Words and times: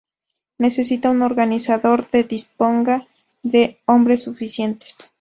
Necesita 0.57 1.11
un 1.11 1.21
organizador 1.21 2.07
que 2.07 2.23
disponga 2.23 3.07
de 3.43 3.77
hombres 3.85 4.23
suficientes. 4.23 4.97